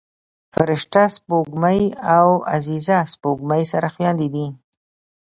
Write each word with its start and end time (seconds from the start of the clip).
فرشته 0.53 1.03
سپوږمۍ 1.15 1.81
او 2.17 2.27
عزیزه 2.55 2.99
سپوږمۍ 3.13 3.63
سره 3.71 3.87
خویندې 3.93 4.27
دي 4.35 4.47